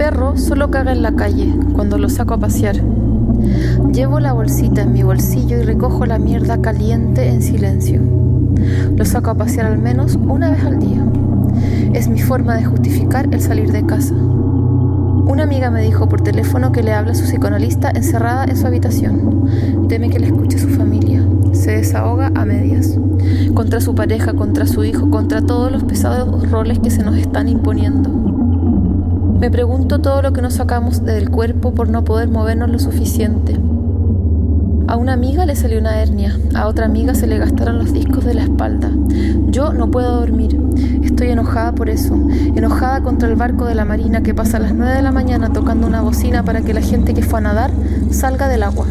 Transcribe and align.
perro 0.00 0.38
solo 0.38 0.70
caga 0.70 0.92
en 0.92 1.02
la 1.02 1.14
calle 1.14 1.54
cuando 1.74 1.98
lo 1.98 2.08
saco 2.08 2.32
a 2.32 2.38
pasear. 2.38 2.76
Llevo 3.92 4.18
la 4.18 4.32
bolsita 4.32 4.80
en 4.80 4.94
mi 4.94 5.02
bolsillo 5.02 5.58
y 5.58 5.62
recojo 5.62 6.06
la 6.06 6.18
mierda 6.18 6.62
caliente 6.62 7.28
en 7.28 7.42
silencio. 7.42 8.00
Lo 8.96 9.04
saco 9.04 9.28
a 9.28 9.34
pasear 9.34 9.66
al 9.66 9.76
menos 9.76 10.16
una 10.16 10.52
vez 10.52 10.64
al 10.64 10.78
día. 10.78 11.04
Es 11.92 12.08
mi 12.08 12.18
forma 12.18 12.56
de 12.56 12.64
justificar 12.64 13.28
el 13.30 13.42
salir 13.42 13.72
de 13.72 13.84
casa. 13.84 14.14
Una 14.14 15.42
amiga 15.42 15.70
me 15.70 15.82
dijo 15.82 16.08
por 16.08 16.22
teléfono 16.22 16.72
que 16.72 16.82
le 16.82 16.94
habla 16.94 17.12
a 17.12 17.14
su 17.14 17.24
psicoanalista 17.24 17.90
encerrada 17.90 18.46
en 18.46 18.56
su 18.56 18.66
habitación. 18.66 19.50
Teme 19.86 20.08
que 20.08 20.18
le 20.18 20.28
escuche 20.28 20.58
su 20.58 20.70
familia. 20.70 21.22
Se 21.52 21.72
desahoga 21.72 22.32
a 22.34 22.46
medias. 22.46 22.98
Contra 23.52 23.82
su 23.82 23.94
pareja, 23.94 24.32
contra 24.32 24.66
su 24.66 24.82
hijo, 24.82 25.10
contra 25.10 25.42
todos 25.42 25.70
los 25.70 25.84
pesados 25.84 26.50
roles 26.50 26.78
que 26.78 26.90
se 26.90 27.02
nos 27.02 27.18
están 27.18 27.50
imponiendo. 27.50 28.39
Me 29.40 29.50
pregunto 29.50 30.02
todo 30.02 30.20
lo 30.20 30.34
que 30.34 30.42
nos 30.42 30.52
sacamos 30.52 31.02
del 31.02 31.30
cuerpo 31.30 31.72
por 31.72 31.88
no 31.88 32.04
poder 32.04 32.28
movernos 32.28 32.68
lo 32.68 32.78
suficiente. 32.78 33.58
A 34.86 34.96
una 34.96 35.14
amiga 35.14 35.46
le 35.46 35.56
salió 35.56 35.78
una 35.78 36.02
hernia, 36.02 36.38
a 36.54 36.66
otra 36.66 36.84
amiga 36.84 37.14
se 37.14 37.26
le 37.26 37.38
gastaron 37.38 37.78
los 37.78 37.90
discos 37.94 38.26
de 38.26 38.34
la 38.34 38.42
espalda. 38.42 38.90
Yo 39.46 39.72
no 39.72 39.90
puedo 39.90 40.20
dormir. 40.20 40.60
Estoy 41.02 41.28
enojada 41.28 41.74
por 41.74 41.88
eso, 41.88 42.14
enojada 42.54 43.02
contra 43.02 43.30
el 43.30 43.34
barco 43.34 43.64
de 43.64 43.74
la 43.74 43.86
marina 43.86 44.22
que 44.22 44.34
pasa 44.34 44.58
a 44.58 44.60
las 44.60 44.74
9 44.74 44.94
de 44.94 45.02
la 45.02 45.10
mañana 45.10 45.54
tocando 45.54 45.86
una 45.86 46.02
bocina 46.02 46.44
para 46.44 46.60
que 46.60 46.74
la 46.74 46.82
gente 46.82 47.14
que 47.14 47.22
fue 47.22 47.38
a 47.38 47.42
nadar 47.42 47.70
salga 48.10 48.46
del 48.46 48.62
agua. 48.62 48.84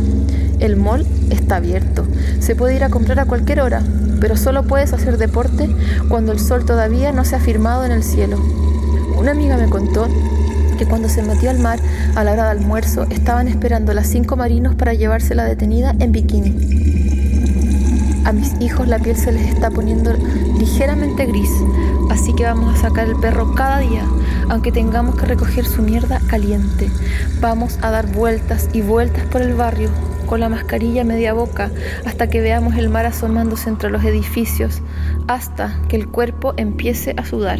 El 0.59 0.77
mall 0.77 1.05
está 1.29 1.57
abierto, 1.57 2.05
se 2.39 2.55
puede 2.55 2.75
ir 2.75 2.83
a 2.83 2.89
comprar 2.89 3.19
a 3.19 3.25
cualquier 3.25 3.61
hora, 3.61 3.83
pero 4.19 4.35
solo 4.35 4.63
puedes 4.63 4.93
hacer 4.93 5.19
deporte 5.19 5.69
cuando 6.07 6.31
el 6.31 6.39
sol 6.39 6.65
todavía 6.65 7.11
no 7.11 7.23
se 7.23 7.35
ha 7.35 7.39
firmado 7.39 7.85
en 7.85 7.91
el 7.91 8.01
cielo. 8.01 8.39
Una 9.19 9.31
amiga 9.31 9.57
me 9.57 9.69
contó 9.69 10.07
que 10.77 10.85
cuando 10.85 11.09
se 11.09 11.21
metió 11.21 11.49
al 11.49 11.59
mar 11.59 11.77
a 12.15 12.23
la 12.23 12.31
hora 12.31 12.45
de 12.45 12.51
almuerzo 12.51 13.05
estaban 13.09 13.49
esperando 13.49 13.93
las 13.93 14.07
cinco 14.07 14.37
marinos 14.37 14.75
para 14.75 14.93
llevársela 14.93 15.43
detenida 15.43 15.93
en 15.99 16.13
bikini. 16.13 16.55
A 18.23 18.31
mis 18.31 18.53
hijos 18.61 18.87
la 18.87 18.97
piel 18.97 19.17
se 19.17 19.33
les 19.33 19.49
está 19.49 19.71
poniendo 19.71 20.13
ligeramente 20.57 21.25
gris, 21.25 21.51
así 22.09 22.33
que 22.33 22.45
vamos 22.45 22.73
a 22.73 22.81
sacar 22.81 23.09
el 23.09 23.17
perro 23.17 23.53
cada 23.55 23.79
día, 23.79 24.05
aunque 24.47 24.71
tengamos 24.71 25.15
que 25.15 25.25
recoger 25.25 25.65
su 25.65 25.81
mierda 25.81 26.21
caliente. 26.27 26.89
Vamos 27.41 27.77
a 27.81 27.91
dar 27.91 28.07
vueltas 28.07 28.69
y 28.71 28.81
vueltas 28.81 29.25
por 29.25 29.41
el 29.41 29.53
barrio 29.53 29.89
con 30.27 30.39
la 30.39 30.47
mascarilla 30.47 31.03
media 31.03 31.33
boca 31.33 31.71
hasta 32.05 32.29
que 32.29 32.39
veamos 32.39 32.77
el 32.77 32.87
mar 32.87 33.05
asomándose 33.05 33.67
entre 33.67 33.89
los 33.89 34.05
edificios, 34.05 34.81
hasta 35.27 35.77
que 35.89 35.97
el 35.97 36.07
cuerpo 36.07 36.53
empiece 36.55 37.15
a 37.17 37.25
sudar. 37.25 37.59